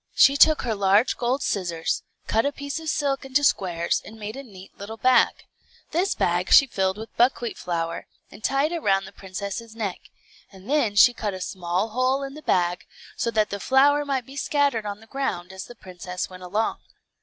She 0.15 0.35
took 0.35 0.63
her 0.63 0.73
large 0.73 1.15
gold 1.15 1.43
scissors, 1.43 2.01
cut 2.25 2.43
a 2.43 2.51
piece 2.51 2.79
of 2.79 2.89
silk 2.89 3.23
into 3.23 3.43
squares, 3.43 4.01
and 4.03 4.17
made 4.19 4.35
a 4.35 4.41
neat 4.41 4.75
little 4.75 4.97
bag. 4.97 5.45
This 5.91 6.15
bag 6.15 6.51
she 6.51 6.65
filled 6.65 6.97
with 6.97 7.15
buckwheat 7.17 7.55
flour, 7.55 8.07
and 8.31 8.43
tied 8.43 8.71
it 8.71 8.79
round 8.81 9.05
the 9.05 9.11
princess's 9.11 9.75
neck; 9.75 10.09
and 10.51 10.67
then 10.67 10.95
she 10.95 11.13
cut 11.13 11.35
a 11.35 11.39
small 11.39 11.89
hole 11.89 12.23
in 12.23 12.33
the 12.33 12.41
bag, 12.41 12.85
so 13.15 13.29
that 13.29 13.51
the 13.51 13.59
flour 13.59 14.03
might 14.03 14.25
be 14.25 14.35
scattered 14.35 14.87
on 14.87 15.01
the 15.01 15.05
ground 15.05 15.53
as 15.53 15.65
the 15.65 15.75
princess 15.75 16.31
went 16.31 16.41
along. 16.41 16.79